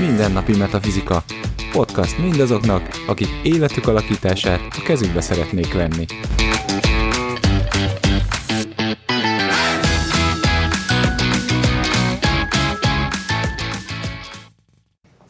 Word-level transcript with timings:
Mindennapi 0.00 0.56
Metafizika. 0.56 1.22
Podcast 1.72 2.18
mindazoknak, 2.18 2.82
akik 3.06 3.28
életük 3.42 3.88
alakítását 3.88 4.60
a 4.78 4.82
kezükbe 4.84 5.20
szeretnék 5.20 5.72
venni. 5.72 6.06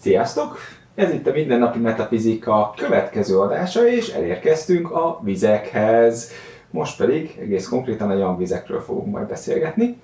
Sziasztok! 0.01 0.76
Ez 0.97 1.13
itt 1.13 1.27
a 1.27 1.33
Mindennapi 1.33 1.79
Metafizika 1.79 2.75
következő 2.77 3.39
adása, 3.39 3.89
és 3.89 4.09
elérkeztünk 4.09 4.91
a 4.91 5.21
vizekhez. 5.23 6.31
Most 6.71 6.97
pedig 6.97 7.37
egész 7.41 7.69
konkrétan 7.69 8.11
a 8.11 8.15
jangvizekről 8.17 8.81
fogunk 8.81 9.13
majd 9.13 9.27
beszélgetni. 9.27 9.97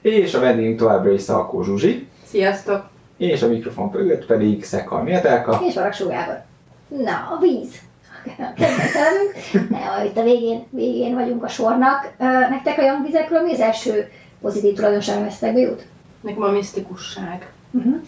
És 0.00 0.34
a 0.34 0.40
vendégünk 0.40 0.78
továbbra 0.78 1.12
is 1.12 1.20
Szalkó 1.20 1.62
Zsuzsi. 1.62 2.08
Sziasztok! 2.26 2.88
És 3.16 3.42
a 3.42 3.48
mikrofon 3.48 3.90
mögött 3.92 4.26
pedig 4.26 4.64
Szekal 4.64 5.02
Mértelka. 5.02 5.60
És 5.68 5.74
Varaksó 5.74 6.08
Gábor. 6.08 6.42
Na, 6.88 7.12
a 7.12 7.38
víz. 7.40 7.80
Kedvetelünk. 8.56 9.34
Itt 10.04 10.16
a 10.16 10.22
végén, 10.22 10.64
végén 10.70 11.14
vagyunk 11.14 11.44
a 11.44 11.48
sornak. 11.48 12.12
Nektek 12.50 12.78
a 12.78 12.82
jangvizekről 12.82 13.42
mi 13.42 13.52
az 13.52 13.60
első 13.60 14.08
pozitív 14.40 14.74
tulajdonság, 14.74 15.16
ami 15.16 15.26
eszekbe 15.26 15.60
jut? 15.60 15.86
Nekem 16.20 16.42
a 16.42 16.50
misztikusság. 16.50 17.52
Uh-huh. 17.70 18.00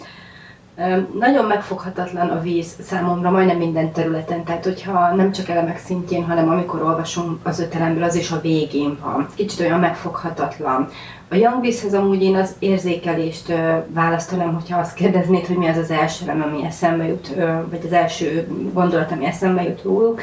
Nagyon 1.18 1.44
megfoghatatlan 1.44 2.28
a 2.28 2.40
víz 2.40 2.76
számomra 2.80 3.30
majdnem 3.30 3.56
minden 3.56 3.92
területen, 3.92 4.44
tehát 4.44 4.64
hogyha 4.64 5.14
nem 5.14 5.32
csak 5.32 5.48
elemek 5.48 5.78
szintjén, 5.78 6.24
hanem 6.24 6.48
amikor 6.48 6.82
olvasom 6.82 7.40
az 7.42 7.60
ötelemből, 7.60 8.02
az 8.02 8.14
is 8.14 8.30
a 8.30 8.40
végén 8.40 8.98
van. 9.02 9.26
Kicsit 9.34 9.60
olyan 9.60 9.80
megfoghatatlan. 9.80 10.88
A 11.28 11.34
jangvízhez 11.34 11.94
amúgy 11.94 12.22
én 12.22 12.36
az 12.36 12.54
érzékelést 12.58 13.52
választanám, 13.88 14.54
hogyha 14.54 14.78
azt 14.78 14.94
kérdeznéd, 14.94 15.46
hogy 15.46 15.56
mi 15.56 15.66
az 15.66 15.76
az 15.76 15.90
első 15.90 16.28
elem, 16.28 16.42
ami 16.42 16.64
eszembe 16.64 17.06
jut, 17.06 17.34
vagy 17.70 17.80
az 17.84 17.92
első 17.92 18.46
gondolat, 18.72 19.12
ami 19.12 19.24
eszembe 19.24 19.62
jut 19.62 19.82
róluk. 19.82 20.20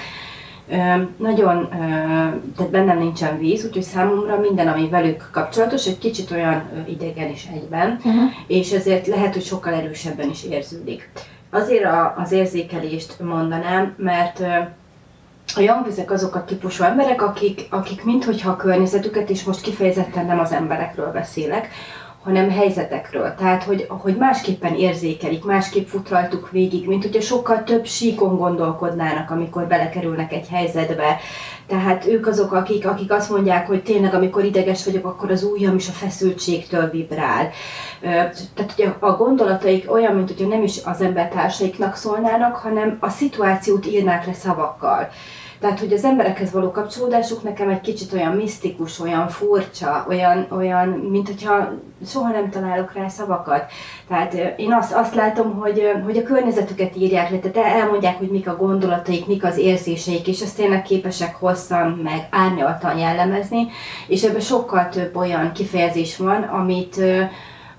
Nagyon, 1.17 1.69
tehát 2.55 2.71
bennem 2.71 2.97
nincsen 2.97 3.37
víz, 3.37 3.65
úgyhogy 3.65 3.83
számomra 3.83 4.39
minden, 4.39 4.67
ami 4.67 4.89
velük 4.89 5.29
kapcsolatos, 5.31 5.87
egy 5.87 5.97
kicsit 5.97 6.31
olyan 6.31 6.63
idegen 6.87 7.29
is 7.29 7.47
egyben, 7.53 7.95
uh-huh. 7.97 8.31
és 8.47 8.71
ezért 8.71 9.07
lehet, 9.07 9.33
hogy 9.33 9.43
sokkal 9.43 9.73
erősebben 9.73 10.29
is 10.29 10.43
érződik. 10.43 11.09
Azért 11.49 11.85
az 12.15 12.31
érzékelést 12.31 13.19
mondanám, 13.19 13.93
mert 13.97 14.39
a 15.55 15.59
jangvizek 15.59 16.11
azok 16.11 16.35
a 16.35 16.45
típusú 16.45 16.83
emberek, 16.83 17.21
akik, 17.21 17.67
akik 17.69 18.03
minthogyha 18.03 18.51
a 18.51 18.55
környezetüket, 18.55 19.29
és 19.29 19.43
most 19.43 19.61
kifejezetten 19.61 20.25
nem 20.25 20.39
az 20.39 20.51
emberekről 20.51 21.11
beszélek, 21.11 21.67
hanem 22.23 22.49
helyzetekről. 22.49 23.35
Tehát, 23.35 23.63
hogy, 23.63 23.85
hogy 23.87 24.15
másképpen 24.15 24.75
érzékelik, 24.75 25.43
másképp 25.43 25.87
fut 25.87 26.09
rajtuk 26.09 26.51
végig, 26.51 26.87
mint 26.87 27.03
hogyha 27.03 27.21
sokkal 27.21 27.63
több 27.63 27.85
síkon 27.85 28.37
gondolkodnának, 28.37 29.31
amikor 29.31 29.67
belekerülnek 29.67 30.33
egy 30.33 30.47
helyzetbe. 30.47 31.17
Tehát 31.67 32.07
ők 32.07 32.27
azok, 32.27 32.51
akik, 32.51 32.87
akik 32.87 33.11
azt 33.11 33.29
mondják, 33.29 33.67
hogy 33.67 33.83
tényleg, 33.83 34.13
amikor 34.13 34.43
ideges 34.43 34.85
vagyok, 34.85 35.05
akkor 35.05 35.31
az 35.31 35.43
ujjam 35.43 35.75
is 35.75 35.87
a 35.87 35.91
feszültségtől 35.91 36.89
vibrál. 36.89 37.49
Tehát, 38.53 38.73
hogy 38.75 38.93
a 38.99 39.11
gondolataik 39.11 39.91
olyan, 39.91 40.15
mint 40.15 40.27
hogyha 40.27 40.47
nem 40.47 40.63
is 40.63 40.79
az 40.85 41.01
embertársaiknak 41.01 41.95
szólnának, 41.95 42.55
hanem 42.55 42.97
a 42.99 43.09
szituációt 43.09 43.85
írnák 43.85 44.25
le 44.25 44.33
szavakkal. 44.33 45.09
Tehát, 45.63 45.79
hogy 45.79 45.93
az 45.93 46.03
emberekhez 46.03 46.51
való 46.51 46.71
kapcsolódásuk 46.71 47.43
nekem 47.43 47.69
egy 47.69 47.81
kicsit 47.81 48.13
olyan 48.13 48.35
misztikus, 48.35 48.99
olyan 48.99 49.27
furcsa, 49.27 50.05
olyan, 50.07 50.47
olyan 50.51 50.87
mint 50.87 51.27
hogyha 51.27 51.71
soha 52.05 52.29
nem 52.31 52.49
találok 52.49 52.93
rá 52.93 53.07
szavakat. 53.07 53.71
Tehát 54.07 54.33
én 54.57 54.73
azt, 54.73 54.93
azt 54.93 55.15
látom, 55.15 55.53
hogy, 55.59 55.91
hogy 56.03 56.17
a 56.17 56.23
környezetüket 56.23 56.95
írják 56.95 57.29
le, 57.29 57.37
tehát 57.37 57.75
elmondják, 57.81 58.17
hogy 58.17 58.29
mik 58.29 58.47
a 58.47 58.55
gondolataik, 58.55 59.27
mik 59.27 59.43
az 59.43 59.57
érzéseik, 59.57 60.27
és 60.27 60.41
ezt 60.41 60.55
tényleg 60.55 60.81
képesek 60.81 61.35
hosszan, 61.35 61.99
meg 62.03 62.27
árnyaltan 62.31 62.97
jellemezni, 62.97 63.67
és 64.07 64.23
ebben 64.23 64.41
sokkal 64.41 64.89
több 64.89 65.15
olyan 65.15 65.51
kifejezés 65.51 66.17
van, 66.17 66.43
amit, 66.43 67.01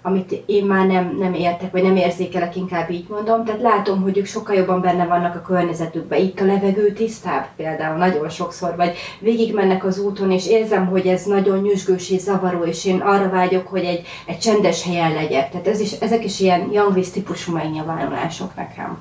amit 0.06 0.42
én 0.46 0.64
már 0.64 0.86
nem, 0.86 1.16
nem 1.18 1.34
értek, 1.34 1.70
vagy 1.70 1.82
nem 1.82 1.96
érzékelek, 1.96 2.56
inkább 2.56 2.90
így 2.90 3.06
mondom. 3.08 3.44
Tehát 3.44 3.60
látom, 3.60 4.02
hogy 4.02 4.18
ők 4.18 4.26
sokkal 4.26 4.54
jobban 4.54 4.80
benne 4.80 5.06
vannak 5.06 5.34
a 5.34 5.40
környezetükben. 5.40 6.20
Itt 6.20 6.40
a 6.40 6.44
levegő 6.44 6.92
tisztább 6.92 7.46
például 7.56 7.96
nagyon 7.96 8.28
sokszor, 8.28 8.76
vagy 8.76 8.96
végig 9.20 9.54
mennek 9.54 9.84
az 9.84 9.98
úton, 9.98 10.30
és 10.30 10.48
érzem, 10.48 10.86
hogy 10.86 11.06
ez 11.06 11.24
nagyon 11.24 11.58
nyüzsgős 11.58 12.10
és 12.10 12.20
zavaró, 12.20 12.64
és 12.64 12.84
én 12.84 13.00
arra 13.00 13.30
vágyok, 13.30 13.66
hogy 13.66 13.84
egy, 13.84 14.06
egy 14.26 14.38
csendes 14.38 14.84
helyen 14.84 15.12
legyek. 15.12 15.50
Tehát 15.50 15.66
ez 15.66 15.80
is, 15.80 15.92
ezek 15.92 16.24
is 16.24 16.40
ilyen 16.40 16.72
young 16.72 17.00
típusú 17.00 17.52
megnyilvánulások 17.52 18.54
nekem. 18.54 18.98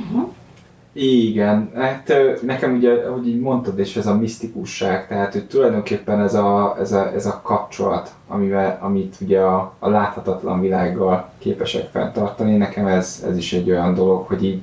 Uh-huh. 0.00 0.32
Igen, 0.96 1.70
hát 1.74 2.12
nekem 2.42 2.74
ugye, 2.76 2.92
ahogy 2.92 3.28
így 3.28 3.40
mondtad, 3.40 3.78
és 3.78 3.96
ez 3.96 4.06
a 4.06 4.16
misztikusság, 4.16 5.08
tehát 5.08 5.32
hogy 5.32 5.46
tulajdonképpen 5.46 6.20
ez 6.20 6.34
a, 6.34 6.76
ez 6.78 6.92
a, 6.92 7.12
ez 7.14 7.26
a 7.26 7.40
kapcsolat, 7.42 8.10
amivel, 8.28 8.78
amit 8.82 9.16
ugye 9.20 9.40
a, 9.40 9.74
a 9.78 9.88
láthatatlan 9.88 10.60
világgal 10.60 11.30
képesek 11.38 11.90
fenntartani, 11.90 12.56
nekem 12.56 12.86
ez, 12.86 13.24
ez 13.28 13.36
is 13.36 13.52
egy 13.52 13.70
olyan 13.70 13.94
dolog, 13.94 14.26
hogy 14.26 14.44
így, 14.44 14.62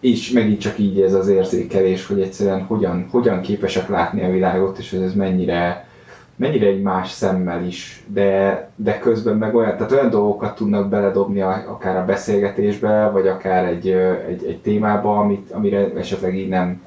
és 0.00 0.30
megint 0.30 0.60
csak 0.60 0.78
így 0.78 1.00
ez 1.00 1.14
az 1.14 1.28
érzékelés, 1.28 2.06
hogy 2.06 2.20
egyszerűen 2.20 2.62
hogyan, 2.62 3.08
hogyan 3.10 3.40
képesek 3.40 3.88
látni 3.88 4.24
a 4.24 4.30
világot, 4.30 4.78
és 4.78 4.90
hogy 4.90 5.00
ez 5.02 5.14
mennyire, 5.14 5.87
mennyire 6.38 6.66
egy 6.66 6.82
más 6.82 7.10
szemmel 7.10 7.64
is, 7.64 8.04
de, 8.06 8.70
de 8.76 8.98
közben 8.98 9.36
meg 9.36 9.54
olyan, 9.54 9.76
tehát 9.76 9.92
olyan 9.92 10.10
dolgokat 10.10 10.54
tudnak 10.54 10.88
beledobni 10.88 11.40
akár 11.40 11.96
a 11.96 12.04
beszélgetésbe, 12.04 13.10
vagy 13.10 13.26
akár 13.26 13.64
egy, 13.64 13.88
egy, 14.28 14.44
egy 14.44 14.58
témába, 14.58 15.18
amit, 15.18 15.50
amire 15.50 15.92
esetleg 15.94 16.36
így 16.36 16.48
nem, 16.48 16.82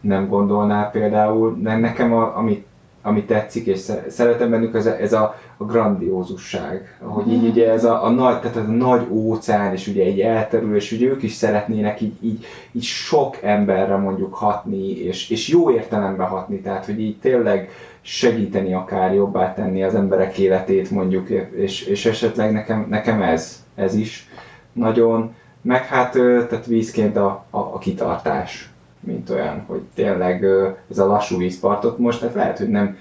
nem 0.00 0.28
gondolnál 0.28 0.90
például. 0.90 1.56
De 1.60 1.76
nekem, 1.76 2.12
a, 2.12 2.36
amit, 2.36 2.66
ami 3.02 3.24
tetszik, 3.24 3.66
és 3.66 3.90
szeretem 4.08 4.50
bennük, 4.50 4.74
ez 4.74 4.86
a, 4.86 5.00
ez 5.00 5.12
a, 5.12 5.38
a 5.56 5.64
grandiózusság. 5.64 6.98
Hogy 7.00 7.32
így 7.32 7.44
ugye 7.44 7.70
ez 7.70 7.84
a, 7.84 8.04
a 8.04 8.10
nagy, 8.10 8.40
tehát 8.40 8.56
a 8.56 8.60
nagy 8.60 9.06
óceán, 9.10 9.72
és 9.72 9.86
ugye 9.86 10.04
egy 10.04 10.20
elterül, 10.20 10.76
és 10.76 10.92
ugye 10.92 11.06
ők 11.06 11.22
is 11.22 11.32
szeretnének 11.32 12.00
így, 12.00 12.14
így, 12.20 12.44
így 12.72 12.82
sok 12.82 13.42
emberre 13.42 13.96
mondjuk 13.96 14.34
hatni, 14.34 14.90
és, 14.90 15.30
és 15.30 15.48
jó 15.48 15.70
értelemben 15.70 16.26
hatni, 16.26 16.60
tehát 16.60 16.86
hogy 16.86 17.00
így 17.00 17.18
tényleg 17.18 17.70
segíteni 18.00 18.74
akár, 18.74 19.14
jobbá 19.14 19.54
tenni 19.54 19.82
az 19.82 19.94
emberek 19.94 20.38
életét 20.38 20.90
mondjuk, 20.90 21.28
és, 21.56 21.82
és 21.82 22.06
esetleg 22.06 22.52
nekem, 22.52 22.86
nekem 22.88 23.22
ez, 23.22 23.64
ez 23.74 23.94
is 23.94 24.28
nagyon, 24.72 25.34
meg 25.62 25.86
hát 25.86 26.12
tehát 26.12 26.66
vízként 26.66 27.16
a, 27.16 27.44
a, 27.50 27.58
a 27.58 27.78
kitartás, 27.78 28.69
mint 29.00 29.30
olyan, 29.30 29.64
hogy 29.66 29.80
tényleg 29.94 30.44
ez 30.90 30.98
a 30.98 31.06
lassú 31.06 31.36
vízpartot 31.36 31.98
most, 31.98 32.20
tehát 32.20 32.34
lehet, 32.34 32.58
hogy 32.58 32.68
nem, 32.68 32.96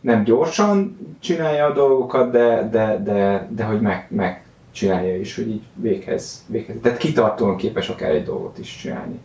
nem 0.00 0.24
gyorsan 0.24 0.98
csinálja 1.20 1.66
a 1.66 1.72
dolgokat, 1.72 2.30
de, 2.30 2.68
de, 2.70 3.02
de, 3.02 3.48
de 3.50 3.64
hogy 3.64 3.80
meg, 3.80 4.06
meg 4.10 4.42
csinálja 4.72 5.16
is, 5.16 5.34
hogy 5.34 5.48
így 5.48 5.62
véghez, 5.74 6.44
véghez. 6.46 6.76
Tehát 6.82 6.98
kitartóan 6.98 7.56
képes 7.56 7.88
akár 7.88 8.10
egy 8.10 8.24
dolgot 8.24 8.58
is 8.58 8.76
csinálni. 8.76 9.20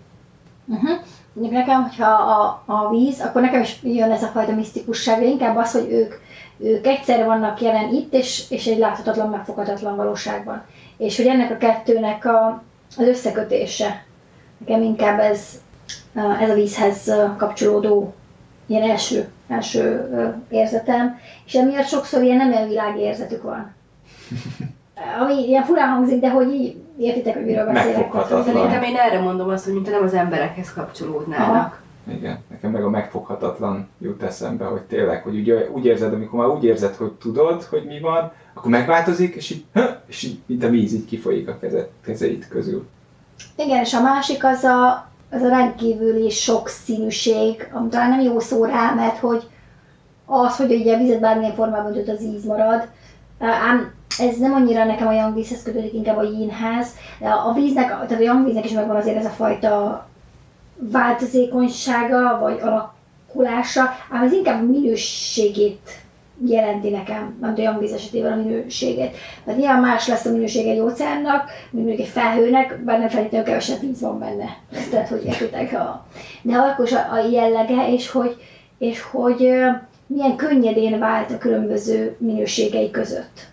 Uh-huh. 0.66 0.98
Nekem, 1.34 1.82
hogyha 1.82 2.10
a, 2.12 2.64
a 2.66 2.90
víz, 2.90 3.20
akkor 3.22 3.42
nekem 3.42 3.62
is 3.62 3.80
jön 3.84 4.12
ez 4.12 4.24
a 4.24 4.28
fajta 4.28 4.56
misztikusság, 4.56 5.20
de 5.20 5.26
inkább 5.26 5.58
az, 5.58 5.72
hogy 5.72 5.92
ők, 5.92 6.14
ők 6.58 6.88
egyszerre 6.88 7.26
vannak 7.26 7.62
jelen 7.62 7.94
itt, 7.94 8.14
és, 8.14 8.50
és 8.50 8.68
egy 8.68 8.78
láthatatlan, 8.78 9.30
megfoghatatlan 9.30 9.96
valóságban. 9.96 10.64
És 10.98 11.18
hogy 11.18 11.26
ennek 11.26 11.52
a 11.52 11.58
kettőnek 11.58 12.26
a, 12.26 12.64
az 12.98 13.08
összekötése, 13.08 14.06
nekem 14.58 14.82
inkább 14.82 15.20
ez, 15.20 15.62
ez 16.42 16.50
a 16.50 16.54
vízhez 16.54 17.12
kapcsolódó 17.38 18.14
ilyen 18.66 18.90
első, 18.90 19.28
első 19.48 20.08
érzetem, 20.50 21.20
és 21.46 21.54
emiatt 21.54 21.88
sokszor 21.88 22.24
ilyen 22.24 22.38
nem 22.38 22.54
olyan 22.54 22.68
világérzetük 22.68 23.44
van. 23.44 23.74
Ami 25.24 25.48
ilyen 25.48 25.64
furán 25.64 25.90
hangzik, 25.90 26.20
de 26.20 26.30
hogy 26.32 26.54
így 26.54 26.76
értitek, 26.98 27.34
hogy 27.34 27.46
miről 27.46 27.66
beszélek. 27.66 28.12
Szerintem 28.30 28.84
én 28.84 28.96
erre 28.96 29.20
mondom 29.20 29.50
azt, 29.50 29.64
hogy 29.64 29.74
mintha 29.74 29.92
nem 29.92 30.04
az 30.04 30.14
emberekhez 30.14 30.74
kapcsolódnának. 30.74 31.50
Aha. 31.50 31.82
Igen, 32.12 32.40
nekem 32.50 32.72
meg 32.72 32.84
a 32.84 32.90
megfoghatatlan 32.90 33.90
jut 34.00 34.24
eszembe, 34.24 34.66
hogy 34.66 34.82
tényleg, 34.82 35.24
hogy 35.24 35.40
ugye, 35.40 35.70
úgy 35.70 35.86
érzed, 35.86 36.14
amikor 36.14 36.40
már 36.40 36.56
úgy 36.56 36.64
érzed, 36.64 36.96
hogy 36.96 37.12
tudod, 37.12 37.64
hogy 37.64 37.86
mi 37.86 38.00
van, 38.00 38.32
akkor 38.54 38.72
megváltozik, 38.72 39.36
és 39.36 39.50
így, 39.50 39.66
és 40.06 40.24
így 40.24 40.40
mint 40.46 40.64
a 40.64 40.70
víz 40.70 40.94
így 40.94 41.06
kifolyik 41.06 41.48
a 41.48 41.58
kezed, 41.60 41.90
kezeid 42.02 42.48
közül. 42.48 42.88
Igen, 43.56 43.80
és 43.80 43.94
a 43.94 44.02
másik 44.02 44.46
az 44.46 44.64
a, 44.64 45.10
az 45.34 45.42
a 45.42 45.50
rendkívüli 45.50 46.30
sokszínűség, 46.30 47.70
ami 47.74 47.90
talán 47.90 48.10
nem 48.10 48.22
jó 48.22 48.40
szó 48.40 48.66
rá, 48.66 48.94
mert 48.94 49.18
hogy 49.18 49.44
az, 50.26 50.56
hogy 50.58 50.74
ugye 50.74 50.96
a 50.96 50.98
vizet 50.98 51.20
bármilyen 51.20 51.54
formában 51.54 51.98
önt 51.98 52.10
az 52.10 52.22
íz 52.22 52.46
marad, 52.46 52.88
ám 53.40 53.92
ez 54.20 54.38
nem 54.38 54.54
annyira 54.54 54.84
nekem 54.86 55.08
a 55.08 55.14
young 55.14 55.34
vízhez 55.34 55.64
kötődik, 55.64 55.94
inkább 55.94 56.18
a 56.18 56.24
yinhez. 56.24 56.88
A 57.46 57.54
víznek, 57.54 57.88
tehát 57.88 58.12
a 58.12 58.20
young 58.20 58.46
víznek 58.46 58.66
is 58.66 58.72
megvan 58.72 58.96
azért 58.96 59.18
ez 59.18 59.26
a 59.26 59.30
fajta 59.30 60.08
változékonysága, 60.76 62.40
vagy 62.40 62.60
alak, 62.62 62.94
alakulása, 63.34 63.82
ám 64.10 64.24
ez 64.24 64.32
inkább 64.32 64.70
minőségét 64.70 66.03
jelenti 66.48 66.90
nekem, 66.90 67.38
nem 67.42 67.54
olyan 67.58 67.80
víz 67.80 67.92
esetében 67.92 68.32
a 68.32 68.36
minőségét. 68.44 69.16
Mert 69.44 69.58
nyilván 69.58 69.82
más 69.82 70.08
lesz 70.08 70.26
a 70.26 70.32
minőség 70.32 70.68
egy 70.68 70.80
óceánnak, 70.80 71.50
mint 71.72 71.86
mondjuk 71.86 72.08
egy 72.08 72.14
felhőnek, 72.14 72.80
bár 72.84 73.00
nem 73.00 73.10
feltétlenül 73.10 73.48
kevesebb 73.48 73.80
víz 73.80 74.02
van 74.02 74.20
benne. 74.20 74.58
Tehát, 74.92 75.08
hogy 75.08 75.26
értitek 75.26 75.74
a... 75.74 76.06
De 76.42 76.56
akkor 76.56 76.90
a, 76.94 77.14
a 77.14 77.28
jellege, 77.32 77.94
és 77.94 78.10
hogy, 78.10 78.36
és 78.78 79.02
hogy 79.02 79.38
milyen 80.08 80.36
könnyedén 80.36 81.00
vált 81.00 81.32
a 81.32 81.38
különböző 81.38 82.16
minőségei 82.20 82.92
között. 82.92 83.52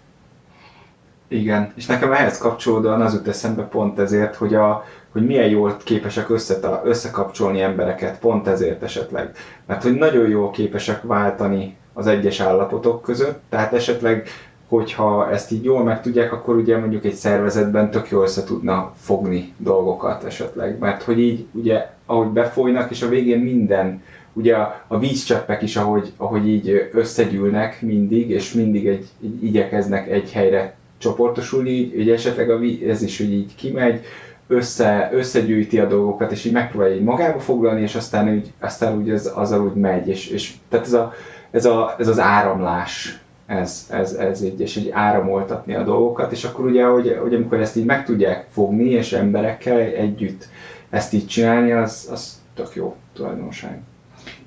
Igen, 1.29 1.73
és 1.77 1.87
nekem 1.87 2.13
ehhez 2.13 2.39
kapcsolódóan 2.39 3.01
az 3.01 3.15
jut 3.15 3.29
eszembe 3.29 3.63
pont 3.63 3.99
ezért, 3.99 4.35
hogy, 4.35 4.55
a, 4.55 4.85
hogy 5.13 5.27
milyen 5.27 5.49
jól 5.49 5.77
képesek 5.85 6.31
összeta, 6.31 6.83
összekapcsolni 6.85 7.61
embereket, 7.61 8.19
pont 8.19 8.47
ezért 8.47 8.83
esetleg. 8.83 9.37
Mert 9.67 9.83
hogy 9.83 9.95
nagyon 9.95 10.29
jól 10.29 10.51
képesek 10.51 11.03
váltani 11.03 11.77
az 12.01 12.07
egyes 12.07 12.41
állapotok 12.41 13.03
között, 13.03 13.41
tehát 13.49 13.73
esetleg 13.73 14.29
hogyha 14.69 15.31
ezt 15.31 15.53
így 15.53 15.65
jól 15.65 15.85
megtudják, 15.85 16.33
akkor 16.33 16.57
ugye 16.57 16.79
mondjuk 16.79 17.05
egy 17.05 17.15
szervezetben 17.15 17.91
tök 17.91 18.09
jól 18.11 18.23
össze 18.23 18.45
tudna 18.45 18.93
fogni 18.97 19.55
dolgokat 19.57 20.25
esetleg, 20.25 20.79
mert 20.79 21.03
hogy 21.03 21.21
így 21.21 21.47
ugye 21.53 21.87
ahogy 22.07 22.29
befolynak, 22.29 22.91
és 22.91 23.03
a 23.03 23.09
végén 23.09 23.39
minden, 23.39 24.03
ugye 24.33 24.55
a, 24.55 24.85
a 24.87 24.99
vízcseppek 24.99 25.63
is, 25.63 25.77
ahogy, 25.77 26.13
ahogy 26.17 26.49
így 26.49 26.91
összegyűlnek 26.93 27.83
mindig, 27.83 28.31
és 28.31 28.53
mindig 28.53 28.87
egy, 28.87 29.07
így 29.21 29.45
igyekeznek 29.45 30.11
egy 30.11 30.33
helyre 30.33 30.75
csoportosulni, 30.99 31.71
így 31.71 32.11
esetleg 32.11 32.51
a 32.51 32.59
víz, 32.59 32.83
ez 32.83 33.03
is 33.03 33.19
hogy 33.19 33.33
így 33.33 33.55
kimegy, 33.55 34.01
össze, 34.47 35.11
összegyűjti 35.13 35.79
a 35.79 35.87
dolgokat, 35.87 36.33
és 36.33 36.45
így 36.45 36.53
megpróbálja 36.53 36.95
így 36.95 37.03
magába 37.03 37.39
foglalni, 37.39 37.81
és 37.81 37.95
aztán 37.95 38.29
úgy, 38.29 38.53
aztán 38.61 38.99
úgy 38.99 39.11
az, 39.11 39.33
azzal 39.35 39.65
úgy 39.67 39.75
megy, 39.75 40.09
és, 40.09 40.29
és 40.29 40.55
tehát 40.69 40.87
ez, 40.87 40.93
a, 40.93 41.13
ez, 41.51 41.65
a, 41.65 41.95
ez 41.99 42.09
az 42.09 42.19
áramlás, 42.19 43.21
ez, 43.47 43.87
ez, 43.91 44.13
ez 44.13 44.43
így, 44.43 44.61
és 44.61 44.77
így 44.77 44.91
áramoltatni 44.93 45.75
a 45.75 45.83
dolgokat, 45.83 46.33
és 46.33 46.45
akkor 46.45 46.65
ugye, 46.65 46.85
hogy, 46.85 47.19
hogy 47.21 47.35
amikor 47.35 47.61
ezt 47.61 47.77
így 47.77 47.85
meg 47.85 48.05
tudják 48.05 48.47
fogni, 48.51 48.91
és 48.91 49.13
emberekkel 49.13 49.79
együtt 49.79 50.49
ezt 50.91 51.13
így 51.13 51.27
csinálni, 51.27 51.73
az, 51.73 52.09
az 52.13 52.41
tök 52.55 52.75
jó 52.75 52.97
tulajdonság. 53.15 53.81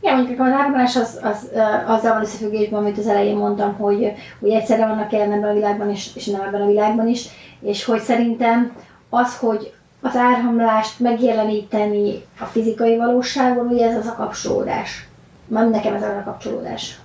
Igen, 0.02 0.16
mondjuk 0.16 0.40
az 0.40 0.52
áramlás 0.52 0.96
az, 0.96 1.20
az, 1.24 1.50
azzal 1.86 2.14
van 2.14 2.22
összefüggésben, 2.22 2.80
amit 2.80 2.98
az 2.98 3.08
elején 3.08 3.38
mondtam, 3.38 3.74
hogy, 3.74 4.12
hogy 4.40 4.50
egyszerre 4.50 4.88
vannak 4.88 5.12
jelen 5.12 5.32
ebben 5.32 5.50
a 5.50 5.54
világban 5.54 5.90
és, 5.90 6.10
és 6.16 6.26
nem 6.26 6.42
ebben 6.42 6.62
a 6.62 6.68
világban 6.68 7.08
is, 7.08 7.28
és 7.62 7.86
hogy 7.86 8.00
szerintem 8.00 8.72
az, 9.10 9.38
hogy 9.38 9.74
az 10.02 10.16
áramlást 10.16 11.00
megjeleníteni 11.00 12.24
a 12.40 12.44
fizikai 12.44 12.98
valóságon, 12.98 13.68
ugye 13.68 13.90
ez 13.90 13.98
az 13.98 14.08
a 14.08 14.16
kapcsolódás. 14.16 15.08
Nem 15.48 15.70
nekem 15.70 15.94
ez 15.94 16.02
a 16.02 16.22
kapcsolódás. 16.26 17.00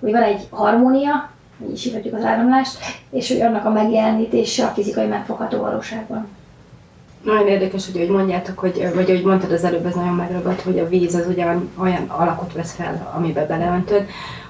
Hogy 0.00 0.10
van 0.10 0.22
egy 0.22 0.46
harmónia, 0.50 1.30
így 1.66 1.72
is 1.72 1.84
hívhatjuk 1.84 2.14
az 2.14 2.24
áramlást, 2.24 2.78
és 3.10 3.28
hogy 3.28 3.40
annak 3.40 3.64
a 3.64 3.70
megjelenítése 3.70 4.64
a 4.66 4.68
fizikai 4.68 5.06
megfogható 5.06 5.58
valóságban. 5.58 6.28
Nagyon 7.24 7.48
érdekes, 7.48 7.86
hogy 7.86 8.00
hogy 8.00 8.08
mondjátok, 8.08 8.58
hogy, 8.58 8.90
vagy 8.94 9.10
ahogy 9.10 9.24
mondtad 9.24 9.52
az 9.52 9.64
előbb, 9.64 9.86
ez 9.86 9.94
nagyon 9.94 10.14
megragadt, 10.14 10.60
hogy 10.60 10.78
a 10.78 10.88
víz 10.88 11.14
az 11.14 11.26
ugye 11.26 11.46
olyan 11.76 12.04
alakot 12.08 12.52
vesz 12.52 12.72
fel, 12.72 13.10
amiben 13.16 13.46
beleöntöd, 13.46 14.06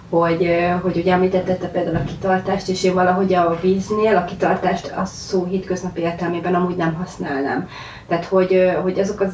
hogy, 0.08 0.50
hogy 0.82 0.96
ugye 0.96 1.12
említetted 1.12 1.68
például 1.68 1.96
a 1.96 2.04
kitartást, 2.04 2.68
és 2.68 2.84
én 2.84 2.94
valahogy 2.94 3.34
a 3.34 3.58
víznél 3.62 4.16
a 4.16 4.24
kitartást 4.24 4.92
a 4.96 5.04
szó 5.04 5.44
hétköznapi 5.44 6.00
értelmében 6.00 6.54
amúgy 6.54 6.76
nem 6.76 6.94
használnám. 6.94 7.68
Tehát, 8.08 8.24
hogy, 8.24 8.70
hogy 8.82 8.98
azok 8.98 9.20
az 9.20 9.32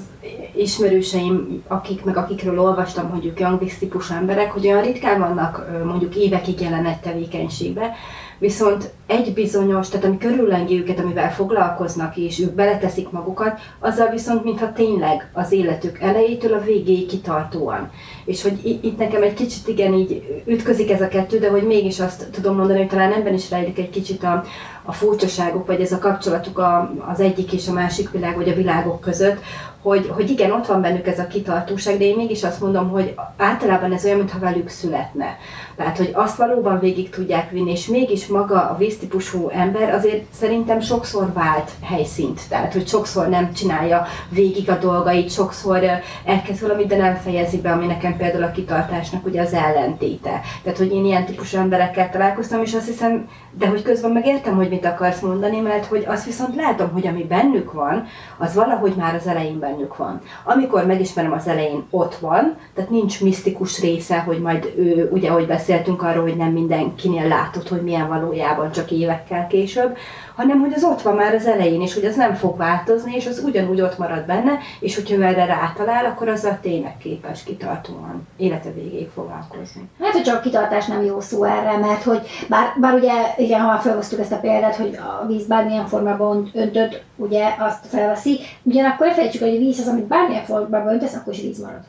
ismerőseim, 0.57 1.63
akik, 1.69 2.05
meg 2.05 2.17
akikről 2.17 2.61
olvastam, 2.61 3.11
hogy 3.11 3.27
ők 3.27 3.41
young 3.41 3.61
típusú 3.79 4.15
emberek, 4.15 4.51
hogy 4.51 4.67
olyan 4.67 4.83
ritkán 4.83 5.19
vannak 5.21 5.67
mondjuk 5.85 6.17
évekig 6.17 6.61
jelen 6.61 6.87
egy 6.87 7.01
tevékenységbe, 7.01 7.95
viszont 8.39 8.91
egy 9.07 9.35
bizonyos, 9.35 9.89
tehát 9.89 10.07
ami 10.07 10.19
körüllengi 10.19 10.79
őket, 10.79 10.99
amivel 10.99 11.33
foglalkoznak, 11.33 12.17
és 12.17 12.41
ők 12.41 12.53
beleteszik 12.53 13.11
magukat, 13.11 13.61
azzal 13.79 14.09
viszont 14.09 14.45
mintha 14.45 14.73
tényleg 14.73 15.31
az 15.33 15.53
életük 15.53 16.01
elejétől 16.01 16.53
a 16.53 16.61
végéig 16.61 17.07
kitartóan. 17.07 17.91
És 18.25 18.43
hogy 18.43 18.79
itt 18.83 18.99
nekem 18.99 19.23
egy 19.23 19.35
kicsit 19.35 19.69
igen 19.69 19.95
így 19.95 20.43
ütközik 20.47 20.91
ez 20.91 21.01
a 21.01 21.09
kettő, 21.09 21.39
de 21.39 21.51
hogy 21.51 21.67
mégis 21.67 22.01
azt 22.01 22.31
tudom 22.31 22.57
mondani, 22.57 22.79
hogy 22.79 22.89
talán 22.89 23.13
ebben 23.13 23.35
is 23.35 23.51
rejlik 23.51 23.79
egy 23.79 23.91
kicsit 23.91 24.23
a, 24.23 24.45
a 24.85 24.93
furcsaságuk, 24.93 25.67
vagy 25.67 25.81
ez 25.81 25.93
a 25.93 25.99
kapcsolatuk 25.99 26.59
a, 26.59 26.91
az 27.09 27.21
egyik 27.21 27.53
és 27.53 27.69
a 27.69 27.73
másik 27.73 28.11
világ, 28.11 28.37
vagy 28.37 28.49
a 28.49 28.55
világok 28.55 29.01
között, 29.01 29.41
hogy, 29.85 30.11
hogy 30.15 30.31
igen, 30.31 30.51
ott 30.51 30.67
van 30.67 30.81
bennük 30.81 31.07
ez 31.07 31.19
a 31.19 31.27
kitartóság, 31.27 31.99
de 31.99 32.05
én 32.05 32.17
mégis 32.17 32.45
azt 32.45 32.61
mondom, 32.61 32.89
hogy 32.91 33.15
általában 33.37 33.93
ez 33.93 34.05
olyan, 34.05 34.17
mintha 34.17 34.39
velük 34.39 34.69
születne. 34.69 35.37
Tehát, 35.77 35.97
hogy 35.97 36.11
azt 36.13 36.37
valóban 36.37 36.79
végig 36.79 37.11
tudják 37.11 37.51
vinni, 37.51 37.71
és 37.71 37.87
mégis 37.87 38.27
maga 38.27 38.61
a 38.61 38.77
víztípusú 38.77 39.49
ember 39.49 39.95
azért 39.95 40.25
szerintem 40.33 40.81
sokszor 40.81 41.33
vált 41.33 41.71
helyszínt. 41.83 42.41
Tehát, 42.49 42.73
hogy 42.73 42.89
sokszor 42.89 43.29
nem 43.29 43.53
csinálja 43.53 44.07
végig 44.29 44.71
a 44.71 44.79
dolgait, 44.79 45.31
sokszor 45.31 45.81
elkezd 46.25 46.61
valamit, 46.61 46.87
de 46.87 46.97
nem 46.97 47.15
fejezi 47.15 47.61
be, 47.61 47.73
ami 47.73 47.87
nekem 47.87 48.17
például 48.17 48.43
a 48.43 48.51
kitartásnak 48.51 49.27
ugye 49.27 49.41
az 49.41 49.53
ellentéte. 49.53 50.41
Tehát, 50.63 50.79
hogy 50.79 50.93
én 50.93 51.05
ilyen 51.05 51.25
típusú 51.25 51.59
emberekkel 51.59 52.11
találkoztam, 52.11 52.63
és 52.63 52.75
azt 52.75 52.87
hiszem, 52.87 53.29
de 53.59 53.67
hogy 53.67 53.83
közben 53.83 54.11
megértem, 54.11 54.57
hogy 54.57 54.69
mit 54.69 54.85
akarsz 54.87 55.21
mondani, 55.21 55.61
mert 55.61 55.87
hogy 55.87 56.05
azt 56.07 56.25
viszont 56.25 56.55
látom, 56.55 56.91
hogy 56.93 57.07
ami 57.07 57.25
bennük 57.25 57.73
van, 57.73 58.07
az 58.39 58.55
valahogy 58.55 58.95
már 58.97 59.15
az 59.15 59.27
elején 59.27 59.59
bennük 59.75 59.97
van. 59.97 60.21
Amikor 60.45 60.87
megismerem 60.87 61.33
az 61.33 61.47
elején, 61.47 61.85
ott 61.91 62.15
van, 62.15 62.57
tehát 62.75 62.91
nincs 62.91 63.21
misztikus 63.21 63.81
része, 63.81 64.21
hogy 64.21 64.41
majd 64.41 64.73
ő, 64.77 65.09
ugye, 65.13 65.31
ahogy 65.31 65.47
beszéltünk 65.47 66.03
arról, 66.03 66.23
hogy 66.23 66.37
nem 66.37 66.53
mindenkinél 66.53 67.29
látod, 67.29 67.69
hogy 67.69 67.83
milyen 67.83 68.09
valójában, 68.09 68.73
csak 68.73 68.91
évekkel 68.91 69.47
később, 69.47 69.97
hanem 70.35 70.61
hogy 70.61 70.73
az 70.73 70.85
ott 70.85 71.03
van 71.03 71.15
már 71.15 71.35
az 71.35 71.47
elején, 71.47 71.81
és 71.81 71.95
hogy 71.95 72.05
az 72.05 72.17
nem 72.17 72.35
fog 72.35 72.57
változni, 72.57 73.15
és 73.15 73.27
az 73.27 73.43
ugyanúgy 73.45 73.81
ott 73.81 73.99
marad 73.99 74.27
benne, 74.27 74.59
és 74.81 74.95
hogyha 74.95 75.15
ő 75.15 75.23
erre 75.23 75.45
rátalál, 75.45 76.05
akkor 76.05 76.29
az 76.29 76.45
a 76.45 76.59
tényleg 76.61 76.97
képes 76.97 77.43
kitartóan 77.43 78.29
élete 78.37 78.71
végéig 78.71 79.09
foglalkozni. 79.09 79.89
Hát, 80.01 80.13
hogy 80.13 80.23
csak 80.23 80.43
kitartás 80.43 80.87
nem 80.87 81.05
jó 81.05 81.21
szó 81.21 81.45
erre, 81.45 81.77
mert 81.77 82.03
hogy 82.03 82.27
bár, 82.49 82.73
bár 82.81 82.95
ugye, 82.95 83.13
igen, 83.37 83.61
ha 83.61 83.79
felhoztuk 83.79 84.21
ezt 84.21 84.33
a 84.33 84.41
példát, 84.41 84.77
hogy 84.77 84.95
a 84.95 85.27
víz 85.27 85.47
bármilyen 85.47 85.87
formában 85.87 86.51
öntött, 86.55 87.03
ugye 87.17 87.55
azt 87.59 87.87
felveszi, 87.87 88.39
ugyanakkor 88.63 89.13
felejtsük, 89.13 89.43
hogy 89.43 89.57
a 89.57 89.59
víz 89.59 89.79
az, 89.79 89.89
amit 89.89 90.07
bármilyen 90.07 90.45
formában 90.45 90.93
öntesz, 90.93 91.15
akkor 91.15 91.33
is 91.33 91.41
víz 91.41 91.61
marad. 91.61 91.83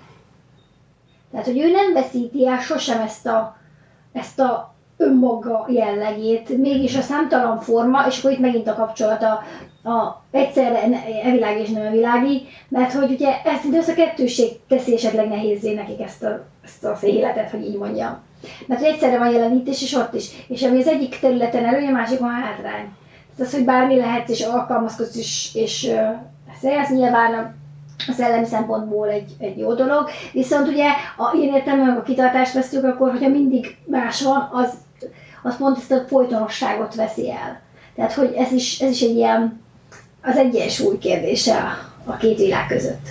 Tehát, 1.32 1.46
hogy 1.46 1.60
ő 1.60 1.72
nem 1.72 1.94
veszíti 1.94 2.48
el 2.48 2.60
sosem 2.60 3.02
ezt 3.02 3.28
a, 3.28 3.58
ezt 4.14 4.40
a 4.40 4.75
önmaga 4.98 5.66
jellegét, 5.70 6.58
mégis 6.58 6.98
a 6.98 7.02
számtalan 7.02 7.60
forma, 7.60 8.06
és 8.08 8.20
akkor 8.20 8.32
itt 8.32 8.40
megint 8.40 8.68
a 8.68 8.76
kapcsolat 8.76 9.24
a, 9.24 9.44
a 9.90 10.22
egyszerre 10.32 10.82
evilági 11.24 11.62
és 11.62 11.70
nem 11.70 11.86
evilági, 11.86 12.42
mert 12.68 12.94
hogy 12.94 13.12
ugye 13.12 13.42
ez 13.44 13.60
ez 13.74 13.90
a 13.90 13.94
kettőség 13.94 14.50
teszi 14.68 14.94
esetleg 14.94 15.28
nehézé 15.28 15.74
nekik 15.74 16.02
ezt, 16.02 16.24
a, 16.24 16.46
ezt 16.64 16.84
az 16.84 17.04
életet, 17.04 17.50
hogy 17.50 17.66
így 17.66 17.78
mondjam. 17.78 18.18
Mert 18.68 18.82
hogy 18.82 18.90
egyszerre 18.90 19.18
van 19.18 19.32
jelenítés, 19.32 19.82
és 19.82 19.94
ott 19.94 20.14
is. 20.14 20.30
És 20.48 20.64
ami 20.64 20.80
az 20.80 20.88
egyik 20.88 21.20
területen 21.20 21.66
előnye, 21.66 21.90
a 21.90 21.92
másik 21.92 22.20
van 22.20 22.30
hátrány. 22.30 22.90
Ez 23.34 23.46
az, 23.46 23.54
hogy 23.54 23.66
bármi 23.66 23.96
lehetsz, 23.96 24.30
és 24.30 24.42
alkalmazkodsz, 24.42 25.16
és, 25.16 25.56
és 25.56 25.92
ez 26.62 26.90
nyilván 26.90 27.34
a 28.08 28.12
szellemi 28.12 28.46
szempontból 28.46 29.10
egy, 29.10 29.32
egy 29.40 29.58
jó 29.58 29.74
dolog, 29.74 30.10
viszont 30.34 30.68
ugye 30.68 30.86
a, 31.18 31.36
én 31.38 31.54
értem, 31.54 31.80
hogy 31.80 31.98
a 31.98 32.02
kitartást 32.02 32.54
vesztük, 32.54 32.84
akkor 32.84 33.12
hogyha 33.12 33.30
mindig 33.30 33.78
más 33.86 34.22
van, 34.22 34.50
az 34.52 34.74
az 35.46 35.58
pont 35.58 35.78
ezt 35.78 35.92
a 35.92 36.04
folytonosságot 36.08 36.96
veszi 36.96 37.32
el. 37.32 37.62
Tehát, 37.96 38.14
hogy 38.14 38.34
ez 38.34 38.52
is, 38.52 38.80
ez 38.80 38.92
is 38.92 39.02
egy 39.02 39.16
ilyen, 39.16 39.62
az 40.22 40.38
egyensúly 40.38 40.98
kérdése 40.98 41.56
a, 42.06 42.18
két 42.18 42.38
világ 42.38 42.68
között. 42.68 43.10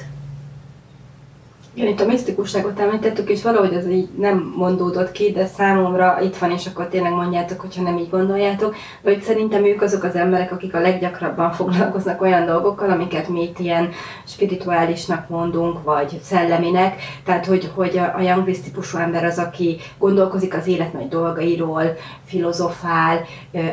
Igen, 1.76 1.88
itt 1.88 2.00
a 2.00 2.06
misztikusságot 2.06 2.78
említettük, 2.78 3.30
és 3.30 3.42
valahogy 3.42 3.74
az 3.74 3.88
így 3.88 4.08
nem 4.18 4.52
mondódott 4.56 5.12
ki, 5.12 5.32
de 5.32 5.46
számomra 5.46 6.18
itt 6.22 6.36
van, 6.36 6.50
és 6.50 6.66
akkor 6.66 6.88
tényleg 6.88 7.12
mondjátok, 7.12 7.60
hogyha 7.60 7.82
nem 7.82 7.98
így 7.98 8.10
gondoljátok, 8.10 8.74
hogy 9.02 9.22
szerintem 9.22 9.64
ők 9.64 9.82
azok 9.82 10.02
az 10.02 10.14
emberek, 10.14 10.52
akik 10.52 10.74
a 10.74 10.80
leggyakrabban 10.80 11.52
foglalkoznak 11.52 12.20
olyan 12.20 12.46
dolgokkal, 12.46 12.90
amiket 12.90 13.28
mi 13.28 13.42
itt 13.42 13.58
ilyen 13.58 13.90
spirituálisnak 14.26 15.28
mondunk, 15.28 15.82
vagy 15.82 16.18
szelleminek, 16.22 17.02
tehát 17.24 17.46
hogy, 17.46 17.70
hogy 17.74 18.00
a 18.16 18.20
young 18.20 18.50
típusú 18.50 18.98
ember 18.98 19.24
az, 19.24 19.38
aki 19.38 19.76
gondolkozik 19.98 20.54
az 20.54 20.66
élet 20.66 20.92
nagy 20.92 21.08
dolgairól, 21.08 21.96
filozofál, 22.24 23.20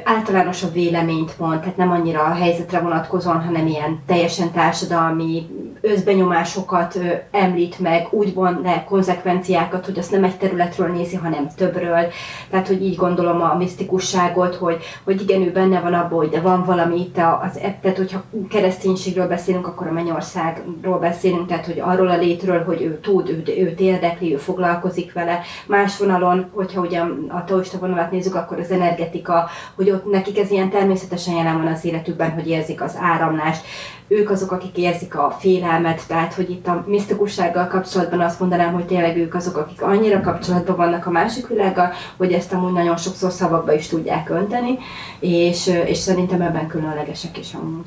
általánosabb 0.03 0.73
véleményt 0.73 1.39
mond, 1.39 1.59
tehát 1.59 1.77
nem 1.77 1.91
annyira 1.91 2.23
a 2.23 2.33
helyzetre 2.33 2.79
vonatkozóan, 2.79 3.43
hanem 3.43 3.67
ilyen 3.67 4.01
teljesen 4.05 4.51
társadalmi 4.51 5.47
özbenyomásokat 5.81 6.99
említ 7.31 7.79
meg, 7.79 7.90
meg 7.91 8.07
úgy 8.09 8.33
von 8.33 8.59
le 8.63 8.83
konzekvenciákat, 8.83 9.85
hogy 9.85 9.99
azt 9.99 10.11
nem 10.11 10.23
egy 10.23 10.37
területről 10.37 10.87
nézi, 10.87 11.15
hanem 11.15 11.47
többről. 11.55 12.05
Tehát, 12.49 12.67
hogy 12.67 12.85
így 12.85 12.95
gondolom 12.95 13.41
a 13.41 13.55
misztikusságot, 13.55 14.55
hogy, 14.55 14.83
hogy 15.03 15.21
igen, 15.21 15.41
ő 15.41 15.51
benne 15.51 15.79
van 15.79 15.93
abban, 15.93 16.17
hogy 16.17 16.29
de 16.29 16.41
van 16.41 16.63
valami 16.63 16.99
itt 16.99 17.17
az, 17.17 17.59
tehát 17.81 17.97
hogyha 17.97 18.23
kereszténységről 18.49 19.27
beszélünk, 19.27 19.67
akkor 19.67 19.87
a 19.87 19.91
mennyországról 19.91 20.99
beszélünk, 20.99 21.47
tehát 21.47 21.65
hogy 21.65 21.79
arról 21.79 22.09
a 22.09 22.17
létről, 22.17 22.63
hogy 22.63 22.81
ő 22.81 22.99
tud, 22.99 23.29
ő, 23.29 23.43
őt 23.57 23.79
érdekli, 23.79 24.33
ő 24.33 24.37
foglalkozik 24.37 25.13
vele. 25.13 25.39
Más 25.67 25.97
vonalon, 25.97 26.49
hogyha 26.53 26.81
ugye 26.81 26.99
a 27.27 27.43
taoista 27.43 27.79
vonalat 27.79 28.11
nézzük, 28.11 28.35
akkor 28.35 28.59
az 28.59 28.71
energetika, 28.71 29.49
hogy 29.75 29.89
ott 29.89 30.11
nekik 30.11 30.39
ez 30.39 30.51
ilyen 30.51 30.69
természetesen 30.69 31.35
jelen 31.35 31.57
van 31.57 31.71
az 31.73 31.85
életükben, 31.85 32.31
hogy 32.31 32.47
érzik 32.47 32.81
az 32.81 32.97
áramlást. 33.01 33.65
Ők 34.11 34.29
azok, 34.29 34.51
akik 34.51 34.77
érzik 34.77 35.15
a 35.15 35.35
félelmet, 35.39 36.07
tehát 36.07 36.33
hogy 36.33 36.49
itt 36.49 36.67
a 36.67 36.83
misztikussággal 36.87 37.67
kapcsolatban 37.67 38.19
azt 38.19 38.39
mondanám, 38.39 38.73
hogy 38.73 38.85
tényleg 38.85 39.17
ők 39.17 39.35
azok, 39.35 39.57
akik 39.57 39.81
annyira 39.81 40.21
kapcsolatban 40.21 40.75
vannak 40.75 41.05
a 41.05 41.09
másik 41.09 41.47
világgal, 41.47 41.91
hogy 42.17 42.31
ezt 42.31 42.53
amúgy 42.53 42.73
nagyon 42.73 42.97
sokszor 42.97 43.31
szavakba 43.31 43.73
is 43.73 43.87
tudják 43.87 44.29
önteni, 44.29 44.77
és, 45.19 45.67
és 45.85 45.97
szerintem 45.97 46.41
ebben 46.41 46.67
különlegesek 46.67 47.37
is 47.37 47.53
amúgy. 47.53 47.85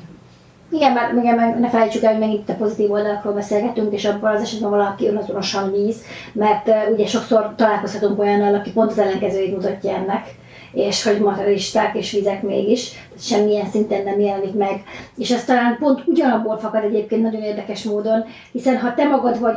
Igen, 0.71 0.91
mert 0.91 1.13
igen, 1.13 1.35
meg 1.35 1.59
ne 1.59 1.69
felejtsük 1.69 2.03
el, 2.03 2.11
hogy 2.11 2.19
megint 2.19 2.49
a 2.49 2.53
pozitív 2.53 2.91
oldalakról 2.91 3.33
beszélgetünk, 3.33 3.93
és 3.93 4.05
abban 4.05 4.35
az 4.35 4.41
esetben 4.41 4.69
valaki 4.69 5.07
önazonosan 5.07 5.71
víz, 5.71 6.01
mert 6.33 6.67
uh, 6.67 6.75
ugye 6.93 7.07
sokszor 7.07 7.53
találkozhatunk 7.55 8.19
olyannal, 8.19 8.55
aki 8.55 8.71
pont 8.71 8.91
az 8.91 8.99
ellenkezőjét 8.99 9.55
mutatja 9.55 9.95
ennek, 9.95 10.35
és 10.75 11.03
hogy 11.03 11.19
materialisták 11.19 11.95
és 11.95 12.11
vizek 12.11 12.41
mégis, 12.41 12.91
semmilyen 13.17 13.65
szinten 13.65 14.03
nem 14.03 14.19
jelenik 14.19 14.53
meg. 14.53 14.83
És 15.17 15.31
ez 15.31 15.45
talán 15.45 15.77
pont 15.79 16.03
ugyanabból 16.05 16.57
fakad 16.57 16.83
egyébként 16.83 17.21
nagyon 17.21 17.41
érdekes 17.41 17.83
módon, 17.83 18.25
hiszen 18.51 18.77
ha 18.77 18.93
te 18.93 19.07
magad 19.07 19.39
vagy 19.39 19.55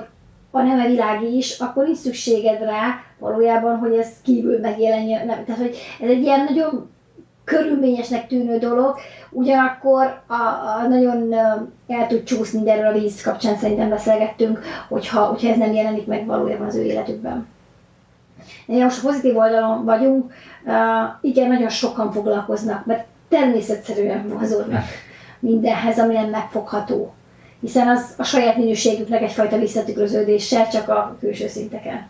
a 0.51 0.63
neme 0.63 0.87
világi 0.87 1.37
is, 1.37 1.59
akkor 1.59 1.85
nincs 1.85 1.99
szükséged 1.99 2.63
rá 2.63 3.01
valójában, 3.19 3.77
hogy 3.77 3.95
ez 3.95 4.09
kívül 4.23 4.59
megjelenjen. 4.61 5.27
Tehát, 5.27 5.61
hogy 5.61 5.77
ez 6.01 6.09
egy 6.09 6.23
ilyen 6.23 6.45
nagyon 6.45 6.91
körülményesnek 7.45 8.27
tűnő 8.27 8.59
dolog, 8.59 8.95
ugyanakkor 9.31 10.21
a, 10.27 10.35
a 10.35 10.87
nagyon 10.89 11.35
el 11.87 12.07
tud 12.07 12.23
csúszni, 12.23 12.63
de 12.63 12.73
erről 12.73 12.87
a 12.87 12.99
víz 12.99 13.23
kapcsán 13.23 13.57
szerintem 13.57 13.89
beszélgettünk, 13.89 14.61
hogyha, 14.89 15.25
hogyha 15.25 15.49
ez 15.49 15.57
nem 15.57 15.73
jelenik 15.73 16.07
meg 16.07 16.27
valójában 16.27 16.67
az 16.67 16.77
ő 16.77 16.83
életükben. 16.83 17.47
De 18.67 18.85
most 18.85 19.03
pozitív 19.03 19.37
oldalon 19.37 19.85
vagyunk, 19.85 20.33
igen, 21.21 21.49
nagyon 21.49 21.69
sokan 21.69 22.13
foglalkoznak, 22.13 22.87
mert 22.87 23.07
természetszerűen 23.29 24.35
mozognak 24.39 24.85
mindenhez, 25.39 25.99
ami 25.99 26.15
nem 26.15 26.29
megfogható. 26.31 27.13
Hiszen 27.61 27.89
az 27.89 28.15
a 28.17 28.23
saját 28.23 28.57
minőségüknek 28.57 29.23
egyfajta 29.23 29.59
visszatükröződése, 29.59 30.69
csak 30.69 30.89
a 30.89 31.17
külső 31.21 31.49
szinteken. 31.49 32.07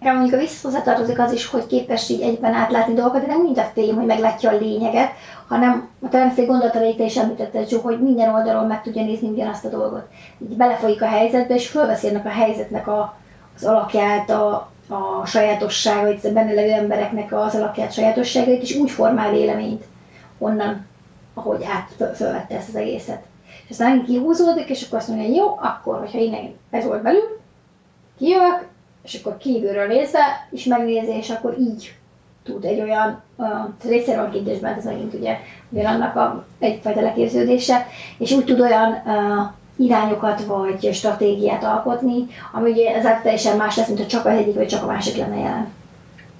Nekem 0.00 0.16
mondjuk 0.16 0.40
a 0.40 0.42
visszahozzá 0.42 0.82
tartozik 0.82 1.18
az 1.18 1.32
is, 1.32 1.46
hogy 1.46 1.66
képes 1.66 2.08
így 2.08 2.20
egyben 2.20 2.52
átlátni 2.52 2.94
dolgokat, 2.94 3.20
de 3.20 3.26
nem 3.26 3.42
mint 3.42 3.58
a 3.58 3.70
fém, 3.74 3.94
hogy 3.94 4.06
meglátja 4.06 4.50
a 4.50 4.56
lényeget, 4.56 5.10
hanem 5.48 5.88
a 6.02 6.08
természeti 6.08 6.46
gondolatra 6.46 6.94
te 6.96 7.04
is 7.04 7.16
említetted, 7.16 7.68
Zsó, 7.68 7.80
hogy 7.80 8.02
minden 8.02 8.34
oldalról 8.34 8.66
meg 8.66 8.82
tudja 8.82 9.02
nézni 9.02 9.28
ugyanazt 9.28 9.64
a 9.64 9.68
dolgot. 9.68 10.08
Így 10.50 10.56
belefolyik 10.56 11.02
a 11.02 11.06
helyzetbe, 11.06 11.54
és 11.54 11.68
fölveszi 11.68 12.08
ennek 12.08 12.24
a 12.26 12.28
helyzetnek 12.28 12.86
a, 12.88 13.16
az 13.56 13.64
alakját, 13.64 14.30
a, 14.30 14.70
a 14.88 15.26
sajátosságait, 15.26 16.32
benne 16.32 16.52
levő 16.52 16.70
embereknek 16.70 17.32
az 17.32 17.54
alakját, 17.54 17.92
sajátosságait, 17.92 18.62
és 18.62 18.74
úgy 18.76 18.90
formál 18.90 19.30
véleményt 19.30 19.84
onnan, 20.38 20.86
ahogy 21.34 21.64
át 21.64 22.14
fölvette 22.16 22.56
ezt 22.56 22.68
az 22.68 22.74
egészet. 22.76 23.22
És 23.64 23.70
aztán 23.70 24.04
kihúzódik, 24.04 24.68
és 24.68 24.82
akkor 24.86 24.98
azt 24.98 25.08
mondja, 25.08 25.34
jó, 25.34 25.56
akkor, 25.58 25.98
hogyha 25.98 26.18
innen 26.18 26.54
ez 26.70 26.84
volt 26.84 27.02
belül, 27.02 27.40
kijövök, 28.18 28.66
és 29.02 29.14
akkor 29.14 29.36
kívülről 29.36 29.86
nézve 29.86 30.48
is 30.50 30.64
megnézi, 30.64 31.12
és 31.12 31.30
akkor 31.30 31.56
így 31.58 31.94
tud 32.42 32.64
egy 32.64 32.80
olyan, 32.80 33.22
uh, 33.36 33.48
részéről 33.84 34.24
a 34.24 34.30
kérdésben 34.30 34.74
ez 34.74 34.84
megint 34.84 35.14
ugye 35.14 35.38
annak 35.88 36.16
a, 36.16 36.46
egyfajta 36.58 37.00
leképződése, 37.00 37.86
és 38.18 38.32
úgy 38.32 38.44
tud 38.44 38.60
olyan 38.60 39.02
uh, 39.04 39.46
irányokat 39.76 40.44
vagy 40.44 40.94
stratégiát 40.94 41.64
alkotni, 41.64 42.26
ami 42.52 42.70
ugye 42.70 42.94
ezáltal 42.94 43.22
teljesen 43.22 43.56
más 43.56 43.76
lesz, 43.76 43.86
mint 43.86 43.98
hogy 43.98 44.08
csak 44.08 44.26
az 44.26 44.32
egyik 44.32 44.54
vagy 44.54 44.66
csak 44.66 44.82
a 44.82 44.86
másik 44.86 45.16
lenne 45.16 45.36
jelen. 45.36 45.72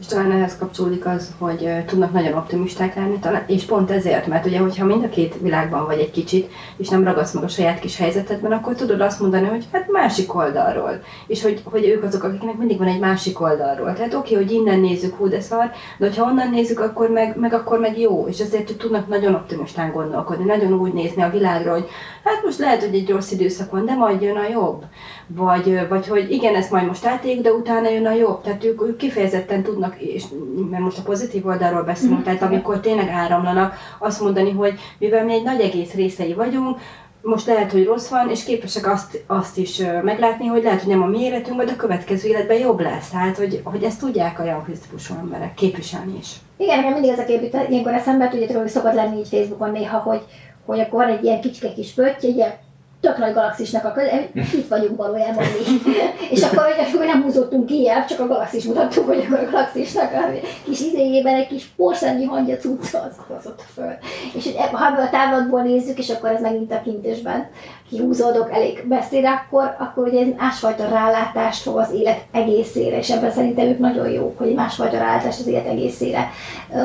És 0.00 0.06
talán 0.06 0.30
ehhez 0.30 0.58
kapcsolódik 0.58 1.06
az, 1.06 1.34
hogy 1.38 1.84
tudnak 1.86 2.12
nagyon 2.12 2.32
optimisták 2.32 2.94
lenni, 2.94 3.18
talán, 3.18 3.44
és 3.46 3.64
pont 3.64 3.90
ezért, 3.90 4.26
mert 4.26 4.46
ugye, 4.46 4.58
hogyha 4.58 4.84
mind 4.84 5.04
a 5.04 5.08
két 5.08 5.40
világban 5.40 5.86
vagy 5.86 5.98
egy 5.98 6.10
kicsit, 6.10 6.50
és 6.76 6.88
nem 6.88 7.04
ragadsz 7.04 7.32
meg 7.32 7.44
a 7.44 7.48
saját 7.48 7.78
kis 7.78 7.96
helyzetedben, 7.96 8.52
akkor 8.52 8.74
tudod 8.74 9.00
azt 9.00 9.20
mondani, 9.20 9.46
hogy 9.46 9.64
hát 9.72 9.90
másik 9.90 10.34
oldalról. 10.34 11.02
És 11.26 11.42
hogy, 11.42 11.60
hogy 11.64 11.88
ők 11.88 12.02
azok, 12.02 12.22
akiknek 12.22 12.56
mindig 12.56 12.78
van 12.78 12.86
egy 12.86 12.98
másik 12.98 13.40
oldalról. 13.40 13.92
Tehát 13.92 14.14
oké, 14.14 14.34
okay, 14.34 14.44
hogy 14.44 14.54
innen 14.54 14.80
nézzük, 14.80 15.14
hú, 15.14 15.28
de 15.28 15.40
szar, 15.40 15.70
de 15.98 16.06
hogyha 16.06 16.24
onnan 16.24 16.50
nézzük, 16.50 16.80
akkor 16.80 17.10
meg, 17.10 17.36
meg 17.36 17.52
akkor 17.52 17.78
meg 17.78 17.98
jó. 17.98 18.26
És 18.28 18.40
ezért 18.40 18.66
hogy 18.66 18.76
tudnak 18.76 19.08
nagyon 19.08 19.34
optimistán 19.34 19.92
gondolkodni, 19.92 20.44
nagyon 20.44 20.72
úgy 20.72 20.92
nézni 20.92 21.22
a 21.22 21.30
világra, 21.30 21.72
hogy 21.72 21.88
hát 22.24 22.44
most 22.44 22.58
lehet, 22.58 22.84
hogy 22.84 22.94
egy 22.94 23.10
rossz 23.10 23.30
időszak 23.30 23.70
van, 23.70 23.84
de 23.84 23.94
majd 23.94 24.22
jön 24.22 24.36
a 24.36 24.48
jobb. 24.48 24.84
Vagy, 25.26 25.88
vagy 25.88 26.06
hogy 26.08 26.30
igen, 26.30 26.54
ezt 26.54 26.70
majd 26.70 26.86
most 26.86 27.06
átéljük, 27.06 27.42
de 27.42 27.52
utána 27.52 27.90
jön 27.90 28.06
a 28.06 28.12
jobb. 28.12 28.42
Tehát 28.42 28.64
ők, 28.64 28.82
ők 28.82 28.96
kifejezetten 28.96 29.62
tudnak, 29.62 29.85
és 29.98 30.24
mert 30.70 30.82
most 30.82 30.98
a 30.98 31.02
pozitív 31.02 31.46
oldalról 31.46 31.82
beszélünk, 31.82 32.22
tehát 32.22 32.42
amikor 32.42 32.80
tényleg 32.80 33.08
áramlanak, 33.08 33.74
azt 33.98 34.20
mondani, 34.20 34.50
hogy 34.50 34.78
mivel 34.98 35.24
mi 35.24 35.32
egy 35.32 35.42
nagy 35.42 35.60
egész 35.60 35.92
részei 35.92 36.34
vagyunk, 36.34 36.78
most 37.22 37.46
lehet, 37.46 37.72
hogy 37.72 37.84
rossz 37.84 38.08
van, 38.08 38.30
és 38.30 38.44
képesek 38.44 38.86
azt, 38.86 39.24
azt 39.26 39.58
is 39.58 39.82
meglátni, 40.02 40.46
hogy 40.46 40.62
lehet, 40.62 40.80
hogy 40.80 40.92
nem 40.92 41.02
a 41.02 41.06
mi 41.06 41.20
életünk, 41.20 41.62
de 41.62 41.72
a 41.72 41.76
következő 41.76 42.28
életben 42.28 42.58
jobb 42.58 42.80
lesz. 42.80 43.08
Tehát, 43.08 43.36
hogy, 43.36 43.60
hogy 43.64 43.82
ezt 43.82 44.00
tudják 44.00 44.38
a 44.38 44.44
jankisztikusú 44.44 45.14
emberek 45.14 45.54
képviselni 45.54 46.16
is. 46.18 46.28
Igen, 46.56 46.76
nekem 46.76 46.92
mindig 46.92 47.10
ez 47.10 47.18
a 47.18 47.24
kép 47.24 47.56
ilyenkor 47.68 47.92
eszembe, 47.92 48.28
tudjátok, 48.28 48.56
hogy 48.56 48.68
szokott 48.68 48.94
lenni 48.94 49.18
így 49.18 49.28
Facebookon 49.28 49.70
néha, 49.70 49.98
hogy, 49.98 50.22
hogy 50.66 50.80
akkor 50.80 51.04
van 51.04 51.16
egy 51.16 51.24
ilyen 51.24 51.40
kicske 51.40 51.72
kis 51.72 51.92
pötty, 51.92 52.26
egy 52.26 52.36
ilyen 52.36 52.54
tök 53.06 53.18
nagy 53.18 53.32
galaxisnak 53.32 53.84
a 53.84 53.92
köze, 53.92 54.28
itt 54.34 54.68
vagyunk 54.68 54.96
valójában 54.96 55.44
mi. 55.44 55.92
és 56.34 56.42
akkor, 56.42 56.62
hogy 56.64 56.86
akkor 56.94 57.06
nem 57.06 57.22
húzottunk 57.22 57.70
el, 57.86 58.06
csak 58.06 58.20
a 58.20 58.26
galaxis 58.26 58.64
mutattuk, 58.64 59.06
hogy 59.06 59.25
akkor 59.26 59.38
a 59.38 59.50
galaxisnak 59.50 60.12
a 60.12 60.30
kis 60.64 60.80
izéjében 60.80 61.34
egy 61.34 61.46
kis 61.46 61.64
porszennyi 61.76 62.25
hangja 62.25 62.56
cucca 62.56 62.98
az 62.98 63.16
hozott 63.28 63.62
föl. 63.75 63.92
És 64.34 64.44
hogy 64.44 64.56
ha 64.72 64.86
ebből 64.86 65.04
a 65.04 65.10
távlatból 65.10 65.62
nézzük, 65.62 65.98
és 65.98 66.10
akkor 66.10 66.30
ez 66.30 66.40
megint 66.40 66.72
a 66.72 66.82
kintésben 66.82 67.48
kihúzódok 67.88 68.52
elég 68.52 68.84
beszéd, 68.88 69.25
akkor, 69.25 69.76
akkor 69.78 70.06
ugye 70.06 70.26
másfajta 70.36 70.88
rálátást 70.88 71.62
fog 71.62 71.76
az 71.76 71.92
élet 71.92 72.20
egészére, 72.32 72.98
és 72.98 73.10
ebben 73.10 73.30
szerintem 73.30 73.66
ők 73.66 73.78
nagyon 73.78 74.08
jók, 74.08 74.38
hogy 74.38 74.54
másfajta 74.54 74.98
rálátást 74.98 75.40
az 75.40 75.46
élet 75.46 75.66
egészére 75.66 76.30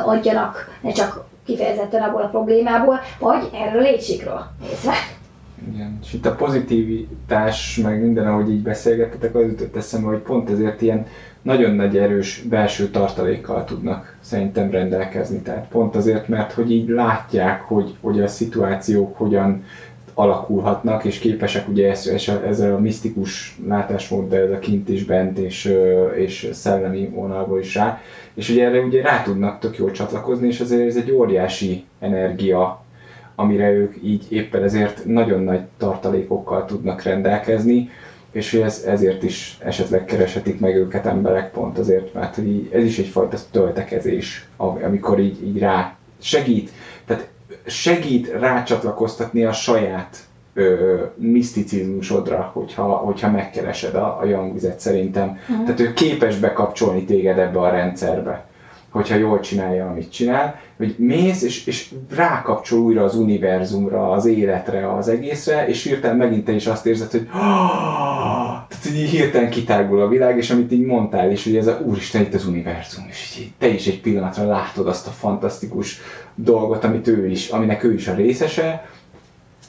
adjanak, 0.06 0.70
ne 0.82 0.92
csak 0.92 1.25
kifejezetten 1.46 2.01
abból 2.01 2.22
a 2.22 2.28
problémából, 2.28 3.00
vagy 3.20 3.50
erről 3.54 3.82
létsikről 3.82 4.44
nézve. 4.62 4.94
Igen, 5.68 6.00
és 6.03 6.13
itt 6.13 6.25
a 6.25 6.36
pozitivitás, 6.36 7.77
meg 7.84 8.01
minden, 8.01 8.27
ahogy 8.27 8.50
így 8.50 8.62
beszélgettetek, 8.62 9.36
az 9.36 9.46
jutott 9.46 9.75
eszembe, 9.75 10.08
hogy 10.08 10.20
pont 10.20 10.50
ezért 10.50 10.82
ilyen 10.82 11.06
nagyon 11.41 11.75
nagy 11.75 11.98
erős 11.98 12.44
belső 12.50 12.88
tartalékkal 12.89 13.63
tudnak 13.63 14.15
szerintem 14.20 14.72
rendelkezni. 14.72 15.41
Tehát 15.41 15.68
pont 15.68 15.96
azért, 15.96 16.27
mert 16.27 16.51
hogy 16.51 16.72
így 16.72 16.88
látják, 16.88 17.62
hogy, 17.62 17.96
hogy 18.01 18.22
a 18.22 18.27
szituációk 18.27 19.20
alakulhatnak, 20.13 21.06
és 21.06 21.20
képesek 21.20 21.68
ugye 21.68 21.89
ezzel, 21.89 22.44
ezzel 22.46 22.74
a 22.74 22.80
misztikus 22.80 23.58
látásmóddal, 23.68 24.39
ez 24.39 24.51
a 24.51 24.60
kint 24.60 24.89
is 24.89 25.03
bent, 25.06 25.38
és, 25.38 25.77
és 26.15 26.50
szellemi 26.51 27.08
vonalból 27.08 27.60
is 27.60 27.75
rá, 27.75 28.01
és 28.34 28.50
ugye 28.50 28.65
erre 28.65 28.80
ugye 28.80 29.01
rá 29.01 29.22
tudnak 29.22 29.60
tök 29.60 29.77
jól 29.77 29.91
csatlakozni, 29.91 30.48
és 30.48 30.60
azért 30.60 30.88
ez 30.88 30.96
egy 30.96 31.12
óriási 31.12 31.84
energia 32.00 32.81
amire 33.36 33.72
ők 33.72 33.96
így 34.04 34.26
éppen 34.30 34.64
ezért 34.64 35.06
nagyon 35.06 35.42
nagy 35.42 35.62
tartalékokkal 35.78 36.66
tudnak 36.66 37.04
rendelkezni, 37.04 37.90
és 38.32 38.52
hogy 38.52 38.62
ez, 38.62 38.84
ezért 38.88 39.24
is 39.24 39.58
esetleg 39.64 40.06
kereshetik 40.06 40.60
meg 40.60 40.76
őket 40.76 41.06
emberek 41.06 41.52
pont 41.52 41.78
azért, 41.78 42.14
mert 42.14 42.36
hogy 42.36 42.48
így, 42.48 42.70
ez 42.74 42.84
is 42.84 42.98
egyfajta 42.98 43.38
töltekezés, 43.52 44.48
amikor 44.58 45.20
így, 45.20 45.48
így 45.48 45.60
rá 45.60 45.96
segít, 46.20 46.72
tehát 47.06 47.28
segít 47.66 48.28
rácsatlakoztatni 48.28 49.44
a 49.44 49.52
saját 49.52 50.18
ö, 50.54 50.96
miszticizmusodra, 51.16 52.52
hogyha, 52.54 52.84
hogyha 52.84 53.32
megkeresed 53.32 53.96
a, 53.96 54.20
a 54.20 54.26
jangvizet 54.26 54.80
szerintem. 54.80 55.40
Uh-huh. 55.50 55.66
Tehát 55.66 55.80
ő 55.80 55.94
képes 55.94 56.38
bekapcsolni 56.38 57.04
téged 57.04 57.38
ebbe 57.38 57.60
a 57.60 57.70
rendszerbe 57.70 58.46
hogyha 58.92 59.16
jól 59.16 59.40
csinálja, 59.40 59.88
amit 59.88 60.12
csinál, 60.12 60.60
hogy 60.78 60.96
mész, 60.98 61.42
és, 61.42 61.66
és 61.66 61.94
rákapcsol 62.16 62.80
újra 62.80 63.04
az 63.04 63.16
univerzumra, 63.16 64.12
az 64.12 64.26
életre, 64.26 64.94
az 64.94 65.08
egészre, 65.08 65.68
és 65.68 65.84
hirtelen 65.84 66.18
megint 66.18 66.46
te 66.46 66.52
is 66.52 66.68
azt 66.68 66.86
érzed, 66.86 67.12
hogy 67.12 67.28
tehát, 68.68 68.84
hogy 68.84 68.94
hirtelen 68.94 69.50
kitágul 69.50 70.02
a 70.02 70.08
világ, 70.08 70.38
és 70.38 70.50
amit 70.50 70.72
így 70.72 70.86
mondtál 70.86 71.32
is, 71.32 71.44
hogy 71.44 71.56
ez 71.56 71.68
a 71.68 71.80
úristen 71.86 72.22
itt 72.22 72.34
az 72.34 72.46
univerzum, 72.46 73.06
és 73.10 73.38
így, 73.40 73.52
te 73.58 73.68
is 73.68 73.88
egy 73.88 74.02
pillanatra 74.02 74.46
látod 74.46 74.88
azt 74.88 75.08
a 75.08 75.12
fantasztikus 75.12 76.02
dolgot, 76.36 76.84
amit 76.84 77.08
ő 77.08 77.28
is, 77.28 77.50
aminek 77.50 77.84
ő 77.84 77.94
is 77.94 78.08
a 78.08 78.14
részese, 78.14 78.86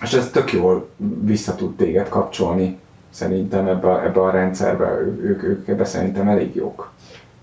és 0.02 0.12
ez 0.12 0.30
tök 0.30 0.52
jól 0.52 0.88
vissza 1.20 1.54
tud 1.54 1.76
téged 1.76 2.08
kapcsolni 2.08 2.78
szerintem 3.10 3.66
ebbe, 3.66 4.02
ebbe 4.02 4.20
a 4.20 4.30
rendszerbe, 4.30 5.00
ők, 5.22 5.42
ők 5.42 5.68
ebbe 5.68 5.84
szerintem 5.84 6.28
elég 6.28 6.54
jók. 6.54 6.90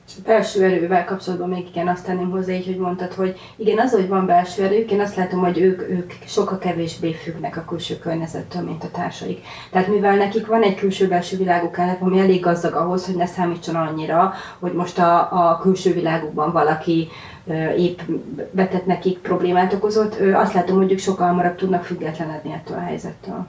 És 0.09 0.15
a 0.17 0.21
belső 0.25 0.63
erővel 0.63 1.05
kapcsolatban 1.05 1.49
még 1.49 1.67
igen 1.67 1.87
azt 1.87 2.05
tenném 2.05 2.29
hozzá, 2.29 2.53
így, 2.53 2.65
hogy 2.65 2.77
mondtad, 2.77 3.13
hogy 3.13 3.39
igen, 3.55 3.79
az, 3.79 3.91
hogy 3.91 4.07
van 4.07 4.25
belső 4.25 4.63
erők, 4.63 4.91
én 4.91 4.99
azt 4.99 5.15
látom, 5.15 5.39
hogy 5.39 5.59
ők, 5.59 5.89
ők 5.89 6.11
sokkal 6.25 6.57
kevésbé 6.57 7.13
függnek 7.13 7.57
a 7.57 7.65
külső 7.65 7.97
környezettől, 7.97 8.61
mint 8.61 8.83
a 8.83 8.91
társaik. 8.91 9.45
Tehát 9.71 9.87
mivel 9.87 10.15
nekik 10.15 10.47
van 10.47 10.61
egy 10.61 10.75
külső-belső 10.75 11.37
világuk 11.37 11.77
eleve, 11.77 11.97
ami 11.99 12.19
elég 12.19 12.41
gazdag 12.41 12.73
ahhoz, 12.73 13.05
hogy 13.05 13.15
ne 13.15 13.25
számítson 13.25 13.75
annyira, 13.75 14.33
hogy 14.59 14.73
most 14.73 14.99
a, 14.99 15.49
a 15.49 15.59
külső 15.61 15.93
világukban 15.93 16.51
valaki 16.51 17.07
épp 17.77 17.99
betett 18.51 18.85
nekik 18.85 19.17
problémát 19.17 19.73
okozott, 19.73 20.19
azt 20.33 20.53
látom, 20.53 20.77
hogy 20.77 20.91
ők 20.91 20.99
sokkal 20.99 21.27
hamarabb 21.27 21.55
tudnak 21.55 21.83
függetlenedni 21.83 22.51
ettől 22.51 22.77
a 22.77 22.83
helyzettől. 22.83 23.47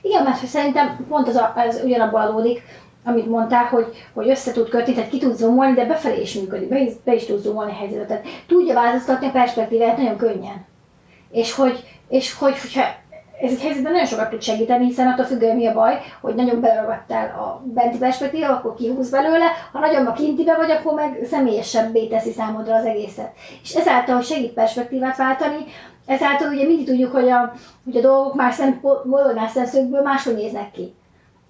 Igen, 0.00 0.22
mert 0.22 0.46
szerintem 0.46 1.06
pont 1.08 1.28
az, 1.28 1.34
a, 1.36 1.52
az 1.68 1.80
ugyanabból 1.84 2.20
adódik, 2.20 2.62
amit 3.06 3.26
mondtál, 3.26 3.64
hogy, 3.64 3.86
hogy 4.14 4.28
össze 4.28 4.52
tud 4.52 4.68
kötni, 4.68 4.94
tehát 4.94 5.10
ki 5.10 5.18
tud 5.18 5.36
zoomolni, 5.36 5.74
de 5.74 5.84
befelé 5.84 6.20
is 6.20 6.34
működik, 6.34 6.68
be 6.68 6.78
is, 6.80 6.92
be 7.04 7.14
is 7.14 7.24
tud 7.24 7.40
zoomolni 7.40 7.70
a 7.70 7.74
helyzetet. 7.74 8.06
Tehát 8.06 8.24
tudja 8.46 8.74
változtatni 8.74 9.26
a 9.26 9.30
perspektívát 9.30 9.96
nagyon 9.96 10.16
könnyen. 10.16 10.64
És 11.30 11.52
hogy, 11.52 11.84
és 12.08 12.34
hogy 12.34 12.60
hogyha 12.60 12.82
ez 13.40 13.50
egy 13.50 13.60
helyzetben 13.62 13.92
nagyon 13.92 14.06
sokat 14.06 14.30
tud 14.30 14.42
segíteni, 14.42 14.84
hiszen 14.84 15.06
attól 15.06 15.24
függően 15.24 15.56
mi 15.56 15.66
a 15.66 15.72
baj, 15.72 15.98
hogy 16.20 16.34
nagyon 16.34 16.60
beleragadtál 16.60 17.26
a 17.28 17.62
benti 17.64 17.98
perspektíva, 17.98 18.48
akkor 18.48 18.74
kihúz 18.74 19.10
belőle, 19.10 19.46
ha 19.72 19.78
nagyon 19.78 20.06
a 20.06 20.12
kintibe 20.12 20.54
vagy, 20.56 20.70
akkor 20.70 20.94
meg 20.94 21.18
személyesebbé 21.30 22.06
teszi 22.06 22.30
számodra 22.32 22.74
az 22.74 22.84
egészet. 22.84 23.32
És 23.62 23.74
ezáltal, 23.74 24.14
hogy 24.14 24.24
segít 24.24 24.52
perspektívát 24.52 25.16
váltani, 25.16 25.56
ezáltal 26.06 26.48
ugye 26.52 26.66
mindig 26.66 26.86
tudjuk, 26.86 27.12
hogy 27.12 27.28
a, 27.28 27.52
hogy 27.84 27.96
a 27.96 28.00
dolgok 28.00 28.34
más 28.34 28.54
szempontból, 28.54 29.32
más 29.34 29.50
szemszögből 29.50 30.02
máshogy 30.02 30.34
néznek 30.34 30.70
ki. 30.70 30.94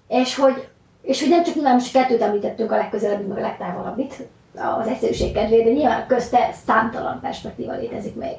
És 0.07 0.35
hogy, 0.35 0.67
és 1.07 1.19
hogy 1.19 1.29
nem 1.29 1.43
csak 1.43 1.55
nyilván 1.55 1.73
most 1.73 1.91
kettőt 1.91 2.21
említettünk 2.21 2.71
a 2.71 2.75
legközelebbi, 2.75 3.23
meg 3.23 3.37
a 3.37 3.41
legtávolabbit, 3.41 4.13
az 4.79 4.87
egyszerűség 4.87 5.33
kedvéért, 5.33 5.63
de 5.65 5.71
nyilván 5.71 6.07
közte 6.07 6.49
számtalan 6.65 7.19
perspektíva 7.21 7.75
létezik 7.75 8.15
még. 8.15 8.35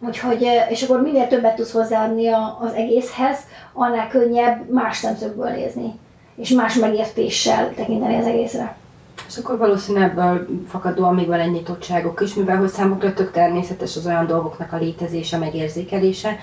Úgyhogy, 0.00 0.46
és 0.68 0.82
akkor 0.82 1.02
minél 1.02 1.26
többet 1.26 1.54
tudsz 1.54 1.72
hozzáadni 1.72 2.28
az 2.60 2.72
egészhez, 2.74 3.38
annál 3.72 4.08
könnyebb 4.08 4.70
más 4.70 4.96
szemszögből 4.96 5.50
nézni, 5.50 5.98
és 6.36 6.50
más 6.50 6.74
megértéssel 6.74 7.74
tekinteni 7.74 8.16
az 8.16 8.26
egészre. 8.26 8.76
És 9.28 9.36
akkor 9.36 9.58
valószínűleg 9.58 10.10
ebből 10.10 10.46
fakadóan 10.68 11.14
még 11.14 11.26
van 11.26 11.40
egy 11.40 11.50
nyitottságok 11.50 12.20
is, 12.20 12.34
mivel 12.34 12.56
hogy 12.56 12.68
számukra 12.68 13.12
tök 13.12 13.32
természetes 13.32 13.96
az 13.96 14.06
olyan 14.06 14.26
dolgoknak 14.26 14.72
a 14.72 14.76
létezése, 14.78 15.38
megérzékelése, 15.38 16.36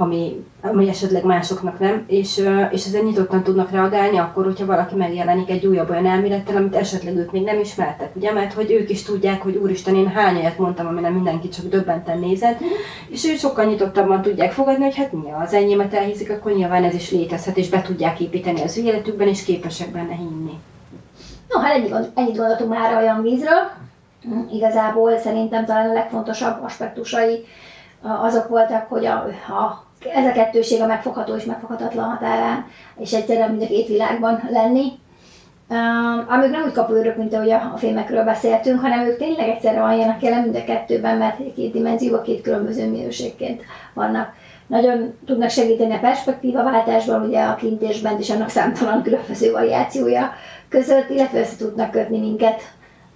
ami, 0.00 0.44
ami 0.60 0.88
esetleg 0.88 1.24
másoknak 1.24 1.78
nem, 1.78 2.04
és, 2.06 2.44
és 2.70 2.86
ezért 2.86 3.04
nyitottan 3.04 3.42
tudnak 3.42 3.70
reagálni 3.70 4.18
akkor, 4.18 4.44
hogyha 4.44 4.66
valaki 4.66 4.94
megjelenik 4.94 5.50
egy 5.50 5.66
újabb 5.66 5.90
olyan 5.90 6.06
elmélettel, 6.06 6.56
amit 6.56 6.74
esetleg 6.74 7.16
ők 7.16 7.32
még 7.32 7.42
nem 7.42 7.58
ismertek, 7.58 8.16
ugye, 8.16 8.32
mert 8.32 8.52
hogy 8.52 8.70
ők 8.72 8.90
is 8.90 9.02
tudják, 9.02 9.42
hogy 9.42 9.56
úristen, 9.56 9.94
én 9.94 10.08
hány 10.08 10.36
olyat 10.36 10.58
mondtam, 10.58 10.86
ami 10.86 11.08
mindenki 11.08 11.48
csak 11.48 11.66
döbbenten 11.66 12.18
nézett, 12.18 12.58
és 13.08 13.24
ő 13.24 13.36
sokkal 13.36 13.64
nyitottabban 13.64 14.22
tudják 14.22 14.52
fogadni, 14.52 14.84
hogy 14.84 14.96
hát 14.96 15.12
mi 15.12 15.30
az 15.44 15.52
enyémet 15.52 15.94
elhiszik, 15.94 16.30
akkor 16.30 16.52
nyilván 16.52 16.84
ez 16.84 16.94
is 16.94 17.10
létezhet, 17.10 17.56
és 17.56 17.68
be 17.68 17.82
tudják 17.82 18.20
építeni 18.20 18.62
az 18.62 18.76
életükben, 18.76 19.28
és 19.28 19.44
képesek 19.44 19.90
benne 19.90 20.14
hinni. 20.14 20.58
No, 21.48 21.60
hát 21.60 21.74
ennyi, 21.74 21.88
gond- 21.88 22.10
ennyit 22.14 22.36
gondoltunk 22.36 22.70
már 22.70 22.96
olyan 22.96 23.22
vízről. 23.22 23.70
Igazából 24.52 25.18
szerintem 25.18 25.64
talán 25.64 25.90
a 25.90 25.92
legfontosabb 25.92 26.62
aspektusai 26.62 27.44
azok 28.02 28.48
voltak, 28.48 28.88
hogy 28.88 29.06
a, 29.06 29.14
a, 29.48 29.86
ez 30.14 30.26
a 30.26 30.32
kettőség 30.32 30.80
a 30.80 30.86
megfogható 30.86 31.34
és 31.34 31.44
megfoghatatlan 31.44 32.04
határán, 32.10 32.66
és 32.98 33.12
egyszerre 33.12 33.46
mind 33.46 33.62
a 33.62 33.66
két 33.66 33.88
világban 33.88 34.48
lenni. 34.50 34.92
Um, 35.70 36.24
amíg 36.28 36.50
nem 36.50 36.62
úgy 36.64 36.72
kapőrök, 36.72 37.16
mint 37.16 37.34
ahogy 37.34 37.50
a, 37.50 37.70
a 37.74 37.76
filmekről 37.76 38.24
beszéltünk, 38.24 38.80
hanem 38.80 39.06
ők 39.06 39.18
tényleg 39.18 39.48
egyszerre 39.48 39.80
vannak 39.80 40.22
jelen 40.22 40.42
mind 40.42 40.56
a 40.56 40.64
kettőben, 40.64 41.16
mert 41.16 41.54
két 41.54 41.72
dimenzióban 41.72 42.22
két 42.22 42.42
különböző 42.42 42.90
minőségként 42.90 43.62
vannak. 43.94 44.32
Nagyon 44.66 45.14
tudnak 45.26 45.50
segíteni 45.50 45.94
a 45.94 45.98
perspektívaváltásban, 45.98 47.26
ugye 47.26 47.42
a 47.42 47.54
kint 47.54 47.82
és 47.82 48.02
is 48.18 48.30
annak 48.30 48.48
számtalan 48.48 49.02
különböző 49.02 49.52
variációja 49.52 50.32
között, 50.68 51.10
illetve 51.10 51.38
össze 51.38 51.56
tudnak 51.56 51.90
kötni 51.90 52.18
minket 52.18 52.62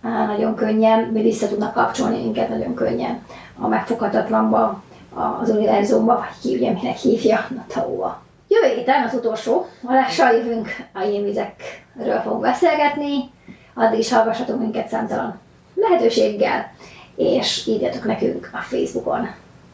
nagyon 0.02 0.54
könnyen, 0.54 1.12
vagy 1.12 1.22
vissza 1.22 1.48
tudnak 1.48 1.72
kapcsolni 1.74 2.22
minket 2.22 2.48
nagyon 2.48 2.74
könnyen 2.74 3.22
a 3.58 3.68
megfoghatatlanba, 3.68 4.82
az 5.14 5.48
univerzumba, 5.48 6.14
vagy 6.14 6.40
ki 6.40 6.54
ugye 6.54 6.70
minek 6.70 6.96
hívja, 6.96 7.36
a 7.36 7.64
Tauba. 7.66 8.22
Jövő 8.48 8.74
héten 8.74 9.02
az 9.02 9.14
utolsó 9.14 9.66
adással 9.82 10.32
jövünk 10.32 10.68
a 10.92 11.02
jémvizekről 11.02 12.20
fogunk 12.22 12.40
beszélgetni, 12.40 13.30
addig 13.74 13.98
is 13.98 14.12
hallgassatok 14.12 14.58
minket 14.58 14.88
számtalan 14.88 15.40
lehetőséggel, 15.74 16.72
és 17.16 17.66
írjatok 17.66 18.04
nekünk 18.04 18.50
a 18.52 18.58
Facebookon. 18.58 19.28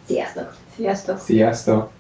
Sziasztok! 0.07 0.55
Sziasztok! 0.77 1.19
Sziasztok! 1.19 1.91